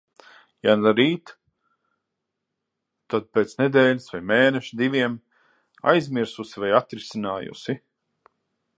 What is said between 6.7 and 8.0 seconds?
atrisinājusi.